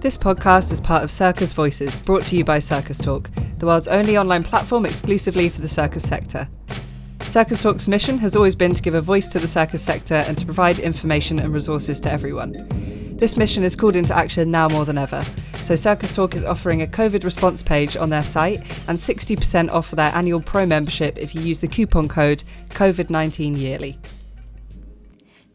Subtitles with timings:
[0.00, 3.88] This podcast is part of Circus Voices, brought to you by Circus Talk, the world's
[3.88, 6.48] only online platform exclusively for the circus sector.
[7.22, 10.38] Circus Talk's mission has always been to give a voice to the circus sector and
[10.38, 13.16] to provide information and resources to everyone.
[13.18, 15.24] This mission is called into action now more than ever.
[15.62, 19.90] So, Circus Talk is offering a COVID response page on their site and 60% off
[19.90, 23.98] their annual pro membership if you use the coupon code COVID19 yearly.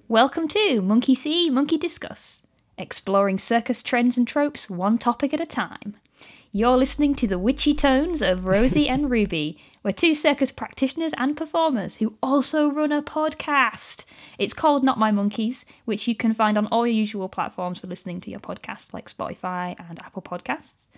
[0.10, 2.43] Welcome to Monkey See, Monkey Discuss
[2.78, 5.96] exploring circus trends and tropes one topic at a time.
[6.52, 9.58] You're listening to the witchy tones of Rosie and Ruby.
[9.82, 14.06] We're two circus practitioners and performers who also run a podcast.
[14.38, 17.88] It's called Not My Monkeys, which you can find on all your usual platforms for
[17.88, 20.90] listening to your podcasts like Spotify and Apple Podcasts.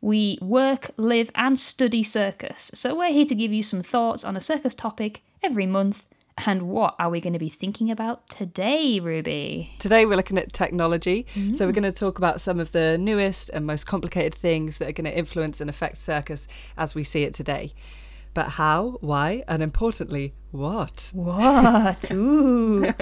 [0.00, 4.36] We work, live, and study circus, so we're here to give you some thoughts on
[4.36, 6.04] a circus topic every month
[6.44, 9.74] and what are we going to be thinking about today, Ruby?
[9.78, 11.26] Today we're looking at technology.
[11.34, 11.54] Mm-hmm.
[11.54, 11.76] So we're mm.
[11.76, 15.10] going to talk about some of the newest and most complicated things that are going
[15.10, 17.72] to influence and affect circus as we see it today.
[18.36, 21.10] But how, why, and importantly, what?
[21.14, 22.10] What?
[22.12, 22.92] Ooh.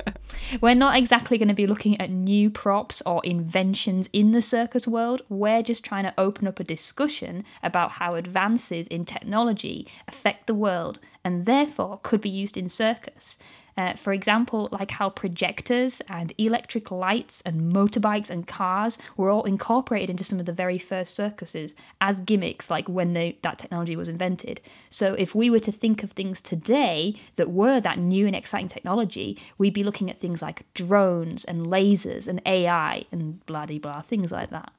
[0.60, 4.86] We're not exactly going to be looking at new props or inventions in the circus
[4.86, 5.22] world.
[5.28, 10.54] We're just trying to open up a discussion about how advances in technology affect the
[10.54, 13.36] world and therefore could be used in circus.
[13.76, 19.44] Uh, for example, like how projectors and electric lights and motorbikes and cars were all
[19.44, 23.96] incorporated into some of the very first circuses as gimmicks, like when they, that technology
[23.96, 24.60] was invented.
[24.90, 28.68] So, if we were to think of things today that were that new and exciting
[28.68, 34.02] technology, we'd be looking at things like drones and lasers and AI and blah blah,
[34.02, 34.72] things like that.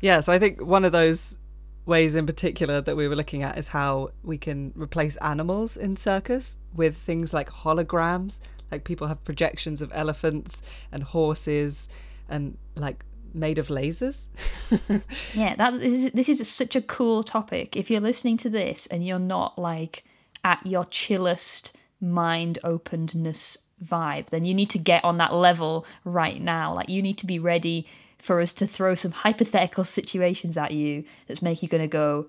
[0.00, 1.38] Yeah, so I think one of those
[1.84, 5.96] ways in particular that we were looking at is how we can replace animals in
[5.96, 8.40] circus with things like holograms.
[8.70, 11.88] Like people have projections of elephants and horses
[12.28, 14.28] and like made of lasers.
[15.34, 17.76] yeah, that is this is such a cool topic.
[17.76, 20.04] If you're listening to this and you're not like
[20.44, 26.40] at your chillest mind openedness vibe, then you need to get on that level right
[26.40, 26.74] now.
[26.74, 27.86] Like you need to be ready
[28.22, 32.26] for us to throw some hypothetical situations at you that's make you going to go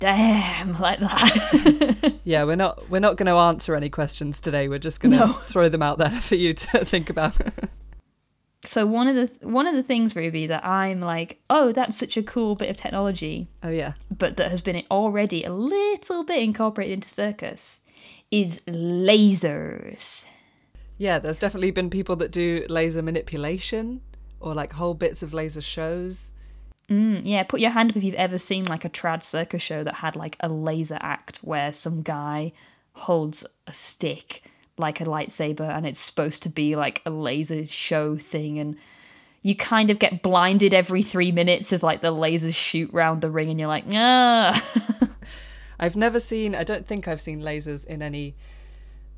[0.00, 2.12] damn like that.
[2.24, 4.68] Yeah we're not we're not going to answer any questions today.
[4.68, 5.32] We're just going to no.
[5.46, 7.36] throw them out there for you to think about.
[8.64, 12.16] So one of the one of the things ruby that i'm like oh that's such
[12.16, 13.92] a cool bit of technology oh yeah.
[14.10, 17.82] but that has been already a little bit incorporated into circus
[18.32, 20.26] is lasers.
[20.98, 24.00] Yeah there's definitely been people that do laser manipulation
[24.46, 26.32] or like whole bits of laser shows.
[26.88, 29.82] Mm, yeah, put your hand up if you've ever seen like a trad circus show
[29.82, 32.52] that had like a laser act where some guy
[32.92, 34.42] holds a stick
[34.78, 38.76] like a lightsaber and it's supposed to be like a laser show thing and
[39.42, 43.30] you kind of get blinded every three minutes as like the lasers shoot round the
[43.30, 44.64] ring and you're like, ah.
[45.80, 48.34] I've never seen, I don't think I've seen lasers in any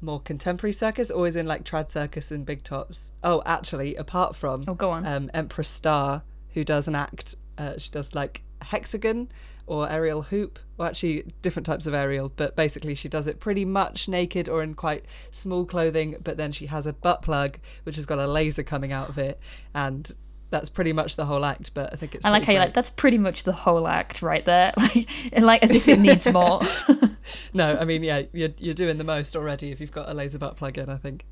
[0.00, 3.12] more contemporary circus, always in like trad circus and big tops.
[3.22, 6.20] Oh, actually, apart from oh, go on, um, Empress Stah,
[6.54, 7.36] who does an act.
[7.56, 9.30] Uh, she does like hexagon
[9.66, 13.64] or aerial hoop, or actually different types of aerial, but basically she does it pretty
[13.64, 16.16] much naked or in quite small clothing.
[16.22, 19.18] But then she has a butt plug which has got a laser coming out of
[19.18, 19.38] it,
[19.74, 20.10] and
[20.50, 21.74] that's pretty much the whole act.
[21.74, 22.24] But I think it's.
[22.24, 25.62] I like how you like that's pretty much the whole act right there, like like
[25.62, 26.60] as if it needs more.
[27.52, 30.38] no, I mean yeah, you're you're doing the most already if you've got a laser
[30.38, 30.88] butt plug in.
[30.88, 31.24] I think.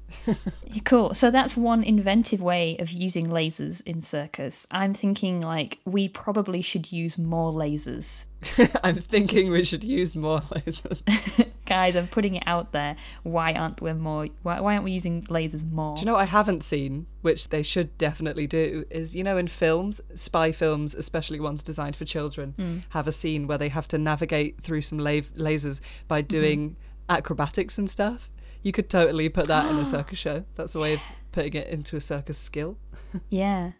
[0.84, 1.15] cool.
[1.15, 4.66] So that's one inventive way of using lasers in circus.
[4.71, 8.25] I'm thinking like we probably should use more lasers.
[8.82, 11.02] I'm thinking we should use more lasers
[11.66, 12.96] guys, I'm putting it out there.
[13.22, 14.28] Why aren't we more?
[14.42, 15.96] Why, why aren't we using lasers more?
[15.96, 19.36] Do you know what I haven't seen, which they should definitely do, is you know
[19.36, 22.82] in films, spy films, especially ones designed for children, mm.
[22.90, 26.28] have a scene where they have to navigate through some la- lasers by mm-hmm.
[26.28, 27.10] doing mm-hmm.
[27.10, 28.30] acrobatics and stuff.
[28.62, 30.44] You could totally put that in a circus show.
[30.54, 31.00] That's a way of
[31.32, 32.78] putting it into a circus skill.
[33.28, 33.72] yeah.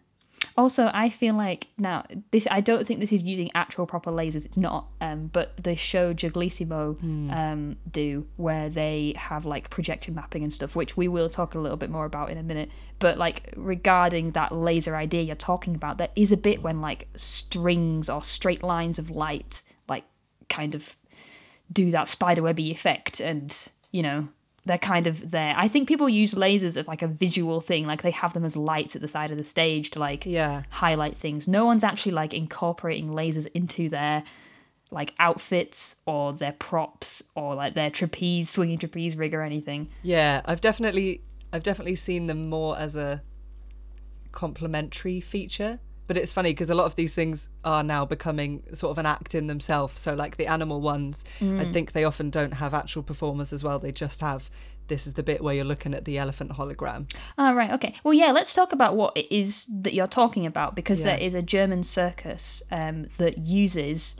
[0.57, 2.47] Also, I feel like now this.
[2.49, 4.43] I don't think this is using actual proper lasers.
[4.43, 4.87] It's not.
[4.99, 7.35] Um, but the show Juglissimo mm.
[7.35, 11.59] um, do where they have like projection mapping and stuff, which we will talk a
[11.59, 12.71] little bit more about in a minute.
[12.97, 17.07] But like regarding that laser idea you're talking about, there is a bit when like
[17.15, 20.05] strings or straight lines of light like
[20.49, 20.95] kind of
[21.71, 23.55] do that spiderwebby effect, and
[23.91, 24.27] you know
[24.67, 25.53] they're kind of there.
[25.57, 28.55] I think people use lasers as like a visual thing, like they have them as
[28.55, 30.63] lights at the side of the stage to like yeah.
[30.69, 31.47] highlight things.
[31.47, 34.23] No one's actually like incorporating lasers into their
[34.91, 39.89] like outfits or their props or like their trapeze swinging trapeze rig or anything.
[40.03, 41.21] Yeah, I've definitely
[41.51, 43.23] I've definitely seen them more as a
[44.31, 48.91] complementary feature But it's funny because a lot of these things are now becoming sort
[48.91, 49.99] of an act in themselves.
[49.99, 53.77] So, like the animal ones, I think they often don't have actual performers as well.
[53.79, 54.49] They just have
[54.87, 57.11] this is the bit where you're looking at the elephant hologram.
[57.37, 57.93] Oh, right, okay.
[58.05, 61.07] Well, yeah, let's talk about what it is that you're talking about because Yeah.
[61.07, 64.15] there is a German circus um, that uses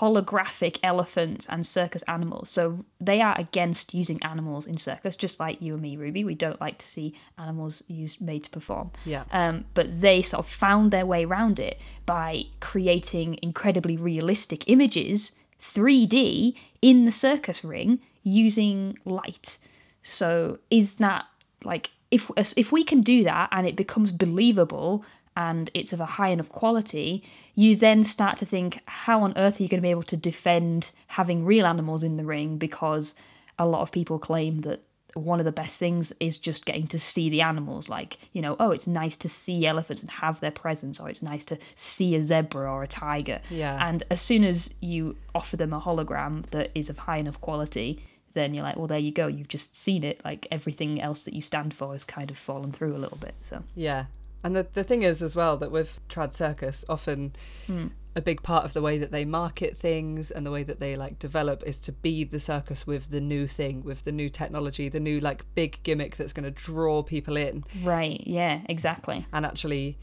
[0.00, 2.48] holographic elephants and circus animals.
[2.48, 6.24] So they are against using animals in circus, just like you and me, Ruby.
[6.24, 8.90] We don't like to see animals used made to perform.
[9.04, 9.24] Yeah.
[9.32, 15.32] Um, but they sort of found their way around it by creating incredibly realistic images,
[15.60, 19.58] 3D, in the circus ring using light.
[20.02, 21.26] So is that
[21.64, 25.04] like if if we can do that and it becomes believable
[25.36, 27.22] and it's of a high enough quality,
[27.54, 30.16] you then start to think how on earth are you going to be able to
[30.16, 33.14] defend having real animals in the ring because
[33.58, 34.80] a lot of people claim that
[35.14, 38.56] one of the best things is just getting to see the animals like you know
[38.58, 42.14] oh it's nice to see elephants and have their presence or it's nice to see
[42.16, 43.76] a zebra or a tiger Yeah.
[43.86, 48.02] and as soon as you offer them a hologram that is of high enough quality
[48.32, 51.34] then you're like well there you go you've just seen it like everything else that
[51.34, 54.06] you stand for has kind of fallen through a little bit so Yeah.
[54.44, 57.34] And the, the thing is, as well, that with Trad Circus, often
[57.66, 57.88] hmm.
[58.16, 60.96] a big part of the way that they market things and the way that they
[60.96, 64.88] like develop is to be the circus with the new thing, with the new technology,
[64.88, 67.64] the new like big gimmick that's going to draw people in.
[67.82, 69.98] right yeah exactly And actually,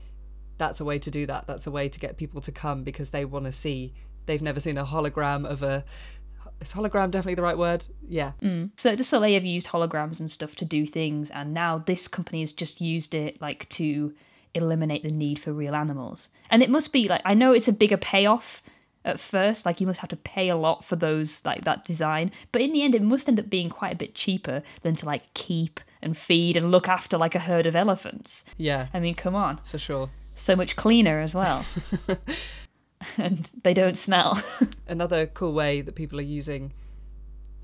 [0.58, 1.48] that's a way to do that.
[1.48, 3.94] That's a way to get people to come because they want to see.
[4.26, 5.84] They've never seen a hologram of a.
[6.62, 7.88] Is hologram definitely the right word?
[8.08, 8.32] Yeah.
[8.42, 8.66] Hmm.
[8.78, 12.42] So the Soleil have used holograms and stuff to do things, and now this company
[12.42, 14.14] has just used it like to
[14.54, 16.30] eliminate the need for real animals.
[16.50, 18.62] And it must be like I know it's a bigger payoff
[19.06, 22.31] at first, like you must have to pay a lot for those like that design,
[22.51, 25.06] but in the end it must end up being quite a bit cheaper than to
[25.06, 28.44] like keep and feed and look after like a herd of elephants.
[28.57, 29.60] Yeah, I mean, come on.
[29.63, 30.10] for sure.
[30.36, 31.66] So much cleaner as well.
[33.18, 34.42] and they don't smell.
[34.88, 36.72] another cool way that people are using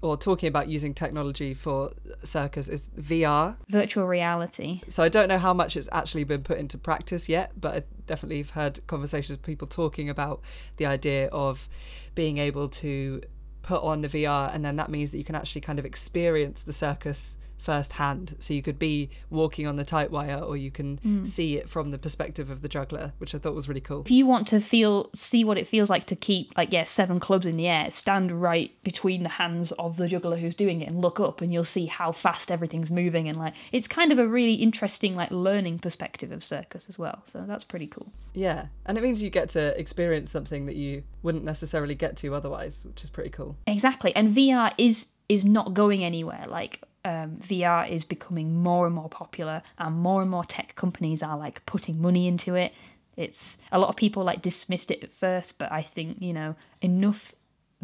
[0.05, 1.91] or talking about using technology for
[2.23, 3.55] circus is VR.
[3.69, 4.81] Virtual reality.
[4.87, 7.83] So I don't know how much it's actually been put into practice yet, but I
[8.05, 10.41] definitely have heard conversations with people talking about
[10.77, 11.67] the idea of
[12.13, 13.21] being able to
[13.63, 16.61] put on the VR and then that means that you can actually kind of experience
[16.61, 17.35] the circus
[17.65, 18.35] firsthand.
[18.39, 21.25] So you could be walking on the tight wire or you can hmm.
[21.25, 24.01] see it from the perspective of the juggler, which I thought was really cool.
[24.01, 27.19] if you want to feel see what it feels like to keep like yeah seven
[27.19, 30.87] clubs in the air stand right between the hands of the juggler who's doing it
[30.87, 34.19] and look up and you'll see how fast everything's moving and like it's kind of
[34.19, 38.67] a really interesting like learning perspective of circus as well so that's pretty cool Yeah,
[38.85, 42.85] and it means you get to experience something that you wouldn't necessarily get to otherwise,
[42.85, 43.57] which is pretty cool.
[43.65, 48.95] exactly and vr is is not going anywhere like um, VR is becoming more and
[48.95, 52.73] more popular, and more and more tech companies are like putting money into it.
[53.15, 56.55] It's a lot of people like dismissed it at first, but I think you know
[56.81, 57.33] enough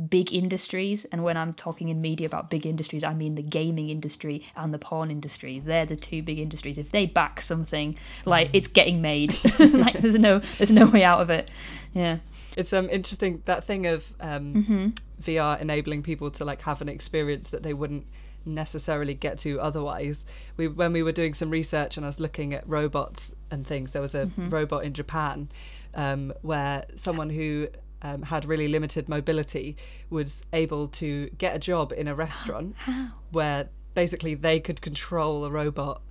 [0.09, 3.89] big industries, and when I'm talking in media about big industries, I mean the gaming
[3.89, 5.61] industry and the porn industry.
[5.63, 6.79] They're the two big industries.
[6.79, 9.35] If they back something, like it's getting made.
[9.59, 11.51] like there's no there's no way out of it.
[11.93, 12.17] Yeah.
[12.57, 17.51] It's um interesting that thing of um, VR enabling people to like have an experience
[17.51, 18.07] that they wouldn't
[18.45, 20.25] necessarily get to otherwise.
[20.57, 23.91] We when we were doing some research and I was looking at robots and things,
[23.91, 25.49] there was a robot in Japan
[25.93, 27.67] um, where someone who
[28.01, 29.77] um, had really limited mobility
[30.09, 32.75] was able to get a job in a restaurant
[33.31, 36.01] where basically they could control a robot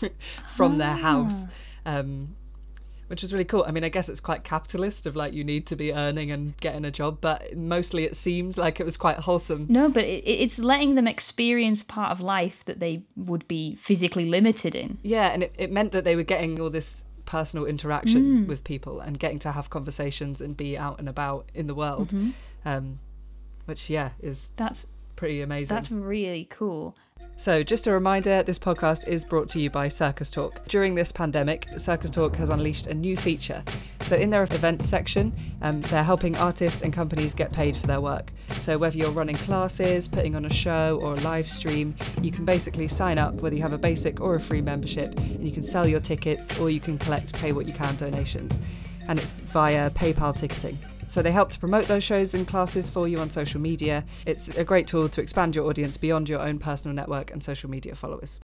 [0.48, 1.46] from their house.
[1.84, 2.36] Um,
[3.08, 3.64] which was really cool.
[3.66, 6.56] I mean, I guess it's quite capitalist of like you need to be earning and
[6.58, 9.66] getting a job, but mostly it seemed like it was quite wholesome.
[9.68, 14.26] No, but it, it's letting them experience part of life that they would be physically
[14.26, 14.98] limited in.
[15.02, 19.00] Yeah, and it, it meant that they were getting all this personal interaction with people
[19.00, 22.10] and getting to have conversations and be out and about in the world,
[22.64, 22.98] um,
[23.66, 25.74] which yeah is That's pretty amazing.
[25.74, 26.96] that's really cool.
[27.38, 30.60] So, just a reminder this podcast is brought to you by Circus Talk.
[30.66, 33.62] During this pandemic, Circus Talk has unleashed a new feature.
[34.00, 38.00] So, in their events section, um, they're helping artists and companies get paid for their
[38.00, 38.32] work.
[38.58, 42.44] So, whether you're running classes, putting on a show, or a live stream, you can
[42.44, 45.62] basically sign up whether you have a basic or a free membership, and you can
[45.62, 48.60] sell your tickets or you can collect pay what you can donations.
[49.06, 50.76] And it's via PayPal ticketing.
[51.08, 54.04] So they help to promote those shows and classes for you on social media.
[54.26, 57.70] It's a great tool to expand your audience beyond your own personal network and social
[57.70, 58.40] media followers.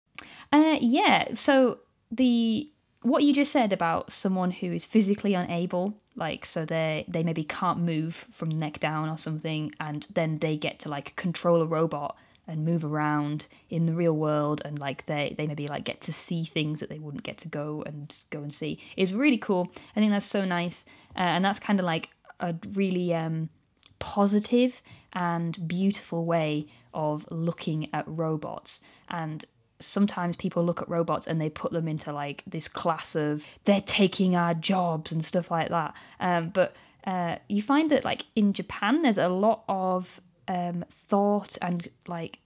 [0.53, 1.35] Uh, yeah.
[1.35, 1.79] So
[2.11, 2.71] the
[3.03, 7.45] what you just said about someone who is physically unable, like so they they maybe
[7.45, 11.67] can't move from neck down or something, and then they get to like control a
[11.67, 16.01] robot and move around in the real world and like they they maybe like get
[16.01, 19.39] to see things that they wouldn't get to go and go and see is really
[19.39, 22.09] cool i think that's so nice uh, and that's kind of like
[22.41, 23.49] a really um
[24.01, 24.83] positive
[25.13, 28.81] and beautiful way of looking at robots.
[29.09, 29.45] And
[29.79, 33.81] sometimes people look at robots and they put them into like this class of they're
[33.81, 35.97] taking our jobs and stuff like that.
[36.19, 41.57] Um, but uh, you find that like in japan there's a lot of um, thought
[41.63, 42.41] and like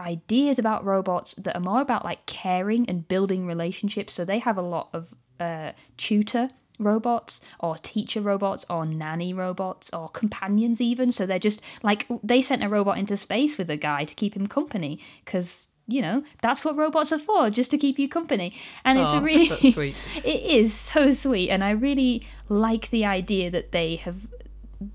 [0.00, 4.12] ideas about robots that are more about like caring and building relationships.
[4.14, 9.90] So they have a lot of uh, tutor robots or teacher robots or nanny robots
[9.92, 13.76] or companions even so they're just like they sent a robot into space with a
[13.76, 17.78] guy to keep him company because you know that's what robots are for just to
[17.78, 18.52] keep you company
[18.84, 19.94] and it's a really that's sweet.
[20.24, 24.26] it is so sweet and i really like the idea that they have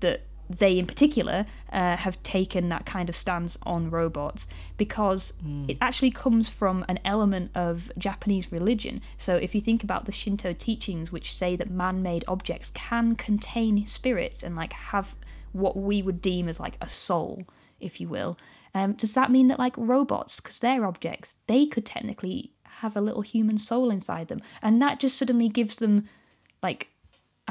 [0.00, 0.22] that
[0.58, 5.32] they in particular uh, have taken that kind of stance on robots because
[5.68, 9.00] it actually comes from an element of Japanese religion.
[9.16, 13.86] So if you think about the Shinto teachings, which say that man-made objects can contain
[13.86, 15.14] spirits and like have
[15.52, 17.44] what we would deem as like a soul,
[17.78, 18.36] if you will,
[18.74, 23.00] um, does that mean that like robots, because they're objects, they could technically have a
[23.00, 26.08] little human soul inside them, and that just suddenly gives them
[26.62, 26.88] like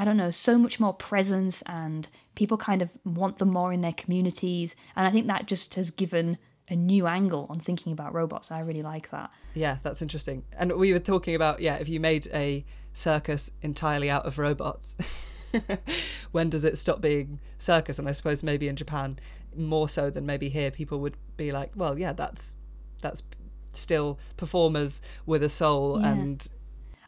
[0.00, 3.82] I don't know, so much more presence and people kind of want them more in
[3.82, 4.74] their communities.
[4.96, 6.38] And I think that just has given
[6.68, 8.50] a new angle on thinking about robots.
[8.50, 9.30] I really like that.
[9.54, 10.44] Yeah, that's interesting.
[10.56, 12.64] And we were talking about yeah, if you made a
[12.94, 14.96] circus entirely out of robots,
[16.32, 17.98] when does it stop being circus?
[17.98, 19.18] And I suppose maybe in Japan
[19.54, 22.56] more so than maybe here, people would be like, well, yeah, that's
[23.02, 23.22] that's
[23.74, 26.10] still performers with a soul Yeah.
[26.12, 26.48] and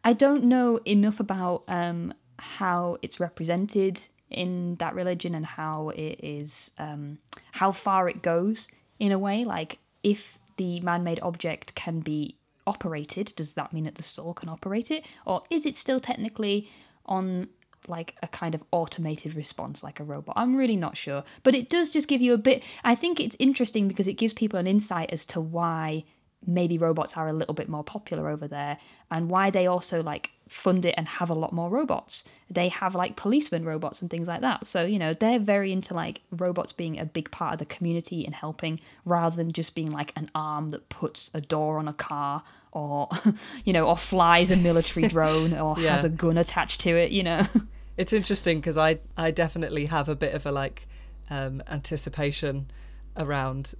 [0.05, 6.19] I don't know enough about um, how it's represented in that religion and how it
[6.23, 7.19] is, um,
[7.53, 8.69] how far it goes
[8.99, 9.45] in a way.
[9.45, 14.35] Like, if the man made object can be operated, does that mean that the soul
[14.35, 15.05] can operate it?
[15.25, 16.69] Or is it still technically
[17.07, 17.49] on
[17.89, 21.69] like a kind of automated response like a robot i'm really not sure but it
[21.69, 24.69] does just give you a bit i think it's interesting because it gives people an
[24.69, 26.05] insight as to why
[26.47, 28.79] maybe robots are a little bit more popular over there
[29.11, 32.25] and why they also like fund it and have a lot more robots.
[32.51, 34.67] They have like policeman robots and things like that.
[34.67, 38.25] So you know they're very into like robots being a big part of the community
[38.25, 41.93] and helping rather than just being like an arm that puts a door on a
[41.95, 43.09] car or
[43.65, 45.93] you know or flies a military drone or Yeah.
[45.93, 47.47] has a gun attached to it you know?
[47.99, 50.89] It's interesting because I I definitely have a bit of a like
[51.31, 52.71] um, anticipation
[53.17, 53.75] around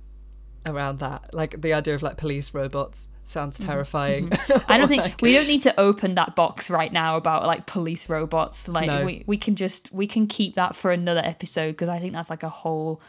[0.67, 1.33] around that.
[1.35, 4.31] Like the idea of like police robots sounds terrifying.
[4.31, 4.65] Mm-hmm.
[4.73, 7.67] I don't think like- we don't need to open that box right now about like
[7.67, 8.69] police robots.
[8.69, 9.05] Like No.
[9.05, 12.31] we we can just we can keep that for another episode because I think that's
[12.31, 13.01] like a whole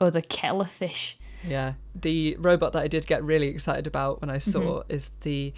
[0.00, 1.16] other kettle of fish.
[1.46, 1.74] Yeah.
[1.94, 4.92] The robot that I did get really excited about when I saw Mm-hmm.
[4.92, 5.52] is the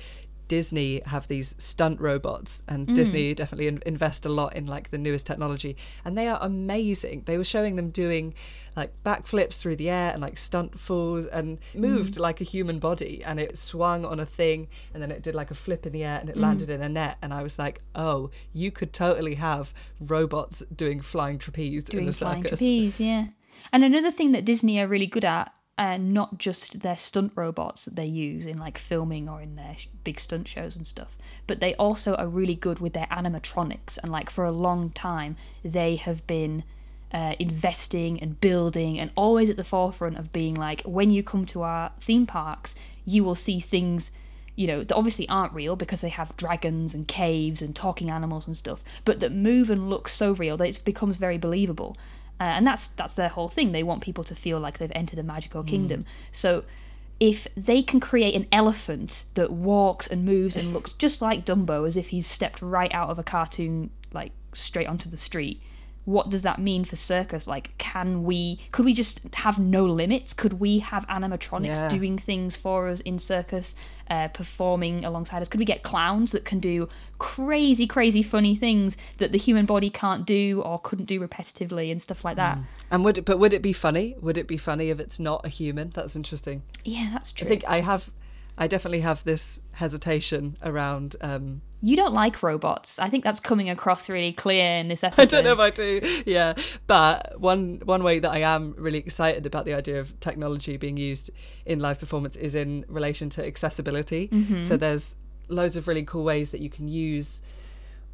[0.49, 2.75] Disney have these stunt robots Mm.
[2.75, 6.39] and Disney definitely in- invest a lot in like the newest technology and they are
[6.41, 7.23] amazing.
[7.27, 8.35] They were showing them doing
[8.77, 12.21] like backflips through the air and like stunt falls and moved Mm.
[12.21, 15.51] like a human body and it swung on a thing and then it did like
[15.51, 17.81] a flip in the air and it landed in a net and I was like,
[17.95, 23.01] "Oh, you could totally have robots doing flying trapeze in doing a flying circus." trapeze,
[23.01, 23.27] yeah.
[23.73, 27.85] And another thing that Disney are really good at, uh, not just their stunt robots
[27.85, 31.17] that they use in like filming or in their sh- big stunt shows and stuff,
[31.47, 33.97] but they also are really good with their animatronics.
[34.03, 36.65] And like for a long time, they have been
[37.13, 41.47] uh, investing and building and always at the forefront of being like, when you come
[41.47, 44.11] to our theme parks, you will see things
[44.57, 48.49] you know, that obviously aren't real because they have dragons and caves and talking animals
[48.49, 51.97] and stuff, but that move and look so real that it becomes very believable.
[52.41, 53.73] Uh, and that's that's their whole thing.
[53.73, 56.05] They want people to feel like they've entered a magical kingdom.
[56.31, 56.65] So
[57.21, 61.87] if they can create an elephant that walks and moves and looks just like Dumbo
[61.87, 65.61] as if he's stepped right out of a cartoon like straight onto the street,
[66.09, 67.47] what does that mean for circus?
[67.47, 70.33] Like, can we, could we just have no limits?
[70.33, 71.89] Could we have animatronics Yeah.
[71.91, 73.75] doing things for us in circus,
[74.09, 75.49] uh, performing alongside us?
[75.49, 76.89] Could we get clowns that can do
[77.19, 82.01] crazy, crazy funny things that the human body can't do or couldn't do repetitively and
[82.01, 82.57] stuff like that?
[82.91, 84.17] And would it, but would it be funny?
[84.23, 85.91] Would it be funny if it's not a human?
[85.91, 86.63] That's interesting.
[86.87, 87.45] Yeah, that's true.
[87.47, 88.11] I think I have,
[88.57, 91.17] I definitely have this hesitation around.
[91.21, 92.99] Um, you don't like robots.
[92.99, 95.23] I think that's coming across really clear in this episode.
[95.23, 96.23] I don't know if I do.
[96.27, 96.55] Yeah,
[96.87, 100.97] but one one way that I am really excited about the idea of technology being
[100.97, 101.31] used
[101.67, 104.29] in live performance is in relation to accessibility.
[104.29, 104.63] Mm-hmm.
[104.63, 105.17] So there's
[105.49, 107.43] loads of really cool ways that you can use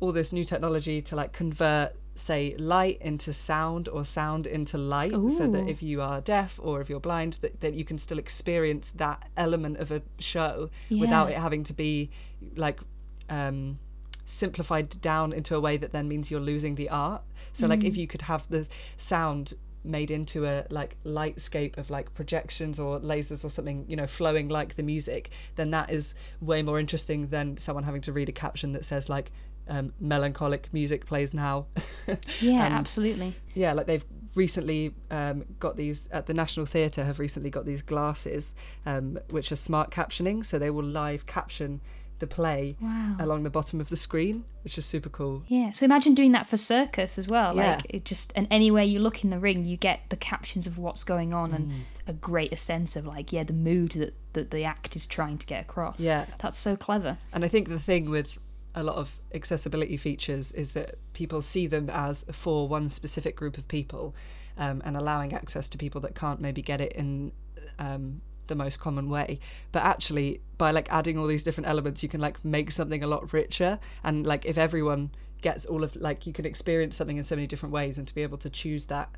[0.00, 5.12] all this new technology to like convert say light into sound or sound into light
[5.30, 8.18] so that if you are deaf or if you're blind that, that you can still
[8.18, 12.08] experience that element of a show without it having to be
[12.54, 12.78] like
[13.28, 13.78] um
[14.26, 17.88] simplified down into a way that then means you're losing the art so like Mm.
[17.88, 18.66] if you could have the
[18.96, 19.52] sound
[19.84, 24.48] made into a like lightscape of like projections or lasers or something you know flowing
[24.48, 28.32] like the music then that is way more interesting than someone having to read a
[28.32, 29.30] caption that says like
[29.68, 31.66] um, melancholic music plays now
[32.40, 33.34] Yeah, And- absolutely.
[33.54, 34.04] yeah like they've
[34.34, 38.54] recently um, got these at the national theatre have recently got these glasses
[38.86, 41.80] um, which are smart captioning so they will live caption
[42.20, 43.16] the play Wow.
[43.18, 46.46] along the bottom of the screen which is super cool Yeah, so imagine doing that
[46.48, 47.54] for circus as well.
[47.56, 47.76] Yeah.
[47.76, 50.78] Like it just and anywhere you look in the ring, you get the captions of
[50.78, 51.54] what's going on Mm.
[51.56, 51.72] and
[52.06, 55.46] a greater sense of like yeah, the mood that that the act is trying to
[55.46, 55.98] get across.
[56.00, 56.26] Yeah.
[56.40, 57.18] that's so clever.
[57.32, 58.38] And I think the thing with
[58.76, 63.56] a lot of accessibility features is that people see them as for one specific group
[63.58, 64.14] of people
[64.58, 67.32] um, and allowing access to people that can't maybe get it in
[67.78, 69.40] um, the most common way.
[69.72, 73.06] But actually, by like adding all these different elements, you can like make something a
[73.06, 73.78] lot richer.
[74.02, 75.10] And like if everyone
[75.42, 78.14] gets all of like you can experience something in so many different ways and to
[78.14, 79.10] be able to choose that,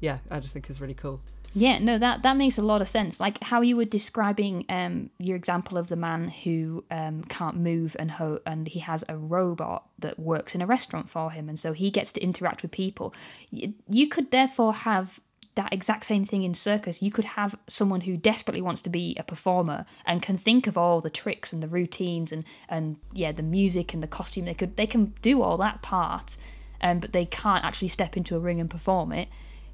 [0.00, 1.20] yeah, I just think is really cool.
[1.56, 3.20] Yeah, no, that that makes a lot of sense.
[3.20, 7.94] Like how you were describing um, your example of the man who um, can't move
[8.00, 11.58] and ho- and he has a robot that works in a restaurant for him, and
[11.58, 13.14] so he gets to interact with people.
[13.52, 15.20] Y- You could therefore have
[15.56, 17.00] that exact same thing in circus.
[17.00, 20.76] You could have someone who desperately wants to be a performer and can think of
[20.76, 24.44] all the tricks and the routines and and yeah, the music and the costume.
[24.46, 26.36] They could they can do all that part,
[26.80, 29.28] um, but they can't actually step into a ring and perform it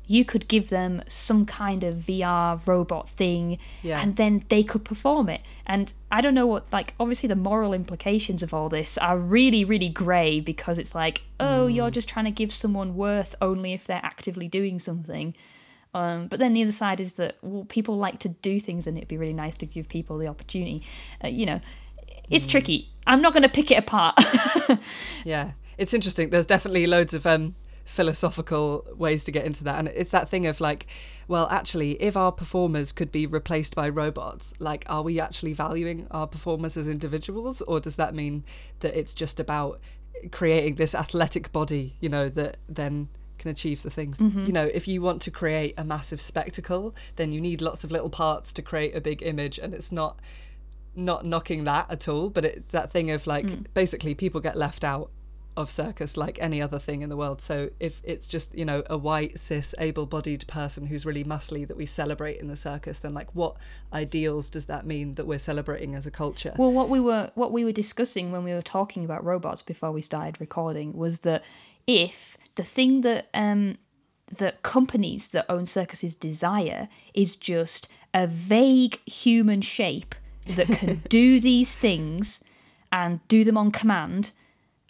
[0.07, 4.01] you could give them some kind of VR robot thing Yeah.
[4.01, 5.41] and then they could perform it.
[5.67, 9.65] And I don't know what, like, obviously the moral implications of all this are really,
[9.65, 13.87] really grey because it's like, oh, you're just trying to give someone worth only if
[13.87, 15.33] they're actively doing something.
[15.93, 18.97] Um, but then the other side is that well, people like to do things and
[18.97, 20.83] it'd be really nice to give people the opportunity.
[21.23, 21.61] Uh, you know,
[22.31, 22.89] it's tricky.
[23.07, 24.19] I'm not going to pick it apart.
[25.25, 26.31] Yeah, it's interesting.
[26.31, 30.47] There's definitely loads of um, philosophical ways to get into that, and it's that thing
[30.47, 30.87] of like,
[31.29, 36.07] well, actually, if our performers could be replaced by robots, like, are we actually valuing
[36.11, 38.45] our performers as individuals, or does that mean
[38.81, 39.81] that it's just about
[40.33, 43.09] creating this athletic body, you know, that then
[43.41, 44.21] can achieve the things.
[44.21, 44.47] Mm-hmm.
[44.47, 47.91] You know, if you want to create a massive spectacle, then you need lots of
[47.91, 50.21] little parts to create a big image, and it's not
[50.95, 53.65] not knocking that at all, but it's that thing of like mm.
[53.75, 55.11] basically people get left out
[55.57, 57.41] of circus like any other thing in the world.
[57.41, 61.67] So if it's just, you know, a white, cis, able bodied person who's really muscly
[61.67, 63.57] that we celebrate in the circus, then like what
[63.93, 66.55] ideals does that mean that we're celebrating as a culture?
[66.57, 69.93] Well, what we were what we were discussing when we were talking about robots before
[69.93, 71.43] we started recording was that
[71.87, 73.77] if the thing that um,
[74.39, 80.15] that companies that own circuses desire is just a vague human shape
[80.47, 82.43] that can do these things
[82.93, 84.31] and do them on command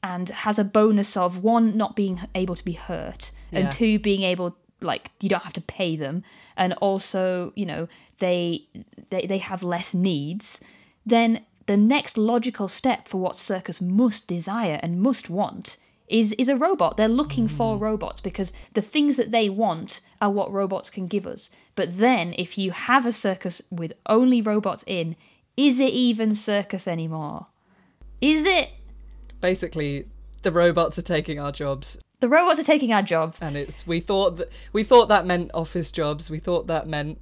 [0.02, 3.70] and has a bonus of one not being able to be hurt and Yeah.
[3.70, 6.22] two being able like you don't have to pay them
[6.56, 8.66] and also you know they
[9.10, 10.60] they, they have less needs
[11.04, 15.76] then the next logical step for what circus must desire and must want
[16.10, 16.96] is is a robot.
[16.96, 17.80] They're looking for mm.
[17.80, 21.48] robots because the things that they want are what robots can give us.
[21.76, 25.16] But then if you have a circus with only robots in
[25.56, 27.46] is it even circus anymore?
[28.20, 28.70] Is it
[29.40, 30.07] Basically,
[30.42, 31.98] the robots are taking our jobs.
[32.20, 33.40] The robots are taking our jobs.
[33.40, 36.31] And it's we thought that we thought that meant office jobs.
[36.31, 37.18] We thought that meant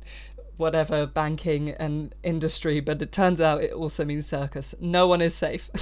[0.59, 4.75] whatever banking and industry but it turns out it also means circus.
[4.81, 5.71] No one is safe.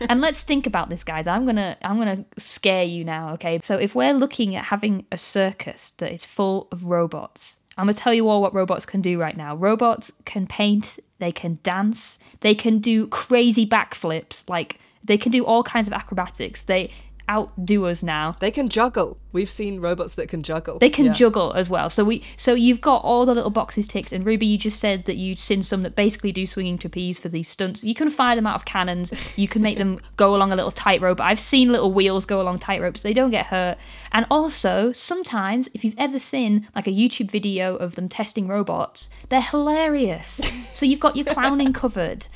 [0.00, 1.26] And let's think about this guys.
[1.26, 3.60] I'm gonna i'm gonna scare you now okay?
[3.62, 7.94] So if we're looking at having a circus that is full of robots i'm gonna
[7.94, 9.54] tell you all what robots can do right now.
[9.54, 15.44] Robots can paint they can dance they can do crazy backflips like they can do
[15.44, 16.64] all kinds of acrobatics.
[16.64, 16.90] They
[17.30, 18.36] outdo us now.
[18.40, 21.12] They can juggle we've seen robots that can juggle they can Yeah.
[21.12, 21.90] juggle as well.
[21.90, 24.12] So we so you've got all the little boxes ticked.
[24.12, 27.28] And Ruby, you just said that you'd seen some that basically do swinging trapeze for
[27.28, 27.84] these stunts.
[27.84, 29.12] You can fire them out of cannons.
[29.36, 31.20] You can make them go along a little tightrope.
[31.20, 33.02] I've seen little wheels go along tightropes.
[33.02, 33.76] They don't get hurt.
[34.12, 39.10] And also sometimes, if you've ever seen like a YouTube video of them testing robots,
[39.28, 40.40] they're hilarious.
[40.74, 42.26] so you've got your clowning covered.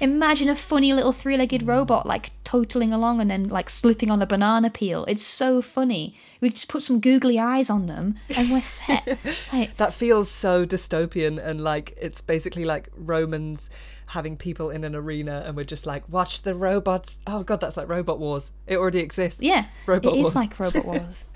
[0.00, 4.26] Imagine a funny little three-legged robot like totaling along and then like slipping on a
[4.26, 5.04] banana peel.
[5.06, 6.16] It's so funny.
[6.40, 9.18] We just put some googly eyes on them and we're set.
[9.52, 13.68] like, That feels so dystopian and like it's basically like Romans
[14.06, 17.20] having people in an arena and we're just like, watch the robots.
[17.26, 18.52] Oh god, that's like Robot Wars.
[18.66, 19.40] It already exists.
[19.42, 20.34] yeah, Robot it is Wars.
[20.34, 21.26] like Robot Wars.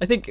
[0.00, 0.30] I think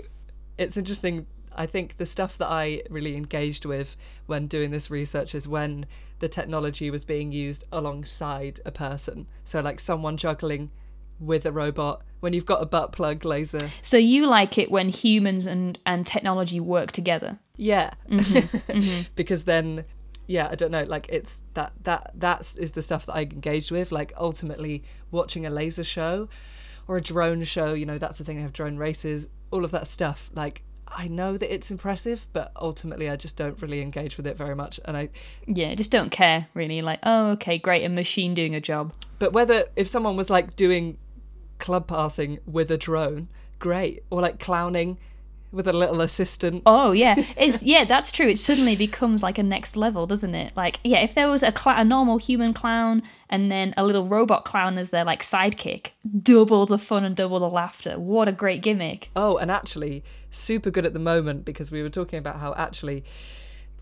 [0.58, 1.28] it's interesting.
[1.54, 5.86] I think the stuff that I really engaged with when doing this research is when
[6.20, 9.28] the technology was being used alongside a person.
[9.44, 10.72] So, like someone juggling
[11.22, 13.72] with a robot, when you've got a butt plug laser.
[13.82, 17.40] so you like it when humans and, and technology work together.
[17.58, 17.92] Yeah.
[18.10, 18.58] Mm-hmm.
[18.72, 19.02] Mm-hmm.
[19.16, 19.86] because then
[20.28, 23.70] yeah, I don't know, like it's that that that's is the stuff that I engaged
[23.72, 23.92] with.
[23.92, 26.30] Like ultimately watching a laser show
[26.88, 29.72] or a drone show, you know, that's the thing, they have drone races, all of
[29.72, 30.30] that stuff.
[30.34, 34.38] Like I know that it's impressive, but ultimately I just don't really engage with it
[34.38, 34.80] very much.
[34.86, 35.10] And I
[35.48, 36.82] Yeah, just don't care really.
[36.82, 38.94] Like, oh, okay, great, a machine doing a job.
[39.20, 40.98] but whether if someone was like doing
[41.62, 44.04] club passing with a drone, great.
[44.10, 44.98] Or like clowning
[45.52, 46.64] with a little assistant.
[46.66, 48.28] Oh yeah, it's yeah, that's true.
[48.28, 50.56] It suddenly becomes like a next level, doesn't it?
[50.56, 54.08] Like yeah, if there was a, cl- a normal human clown and then a little
[54.08, 58.00] robot clown as their like sidekick, double the fun and double the laughter.
[58.00, 59.10] What a great gimmick!
[59.16, 63.04] Oh, and actually, super good at the moment because we were talking about how actually,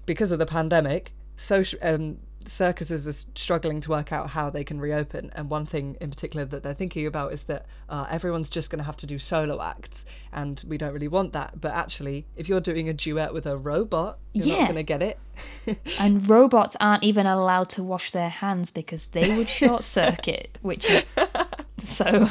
[0.05, 4.79] because of the pandemic, social um, circuses are struggling to work out how they can
[4.79, 5.29] reopen.
[5.35, 8.79] And one thing in particular that they're thinking about is that uh, everyone's just going
[8.79, 11.59] to have to do solo acts, and we don't really want that.
[11.59, 14.63] But actually, if you're doing a duet with a robot, you're not Yeah.
[14.65, 15.19] going to get it.
[15.99, 20.89] And robots aren't even allowed to wash their hands because they would short circuit, which
[20.89, 21.13] is
[21.85, 22.29] so.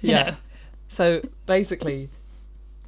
[0.00, 0.22] Yeah.
[0.22, 0.36] know.
[0.88, 2.08] So basically,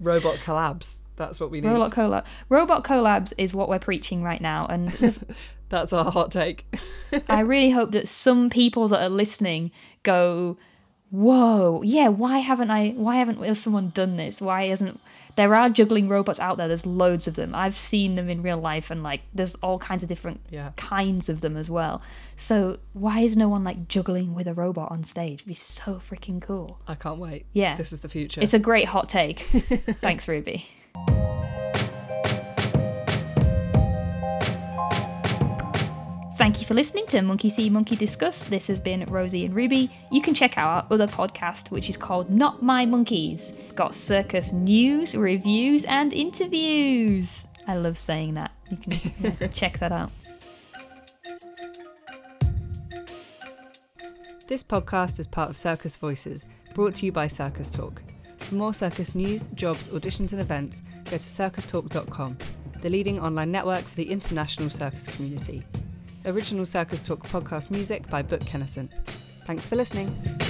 [0.01, 1.01] robot collabs.
[1.17, 1.69] That's what we need.
[1.69, 2.25] Robot collab.
[2.49, 4.91] Robot collabs is what we're preaching right now, and
[5.69, 6.65] That's our hot take.
[7.29, 9.73] I really hope that some people that are listening
[10.05, 10.57] go,
[11.11, 12.91] "Whoa, yeah, why haven't I?
[12.91, 14.41] Why haven't someone done this?
[14.41, 15.01] Why isn't
[15.37, 16.69] there are juggling robots out there?
[16.69, 17.55] There's loads of them.
[17.55, 20.71] I've seen them in real life, and like there's all kinds of different Yeah.
[20.77, 22.01] kinds of them as well.
[22.37, 25.33] So why is no one like juggling with a robot on stage?
[25.35, 26.79] It'd be so freaking cool.
[26.87, 27.47] I can't wait.
[27.53, 27.75] Yeah.
[27.77, 28.41] This is the future.
[28.41, 29.41] It's a great hot take.
[30.01, 30.67] Thanks, Ruby.
[36.37, 38.45] Thank you for listening to Monkey See, Monkey Discuss.
[38.45, 39.91] This has been Rosie and Ruby.
[40.13, 43.55] You can check out our other podcast, which is called Not My Monkeys.
[43.59, 47.47] It's got circus news, reviews, and interviews.
[47.67, 48.53] I love saying that.
[48.71, 50.13] You can yeah, check that out.
[54.47, 58.03] This podcast is part of Circus Voices, brought to you by Circus Talk.
[58.47, 62.39] For more circus news, jobs, auditions, and events, go to circustalk.com,
[62.81, 65.65] the leading online network for the international circus community.
[66.25, 68.89] Original Circus Talk podcast music by Book Kennison.
[69.47, 70.46] Thanks for listening.